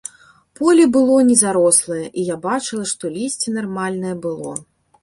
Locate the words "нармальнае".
3.61-4.15